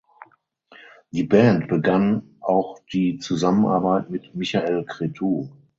Die 1.11 1.21
Band 1.25 1.67
begann 1.67 2.35
auch 2.39 2.79
die 2.91 3.19
Zusammenarbeit 3.19 4.09
mit 4.09 4.33
Michael 4.33 4.83
Cretu. 4.83 5.49